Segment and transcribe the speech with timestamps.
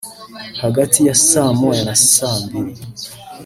[0.63, 2.73] Hagati ya saa moya na saa mbiri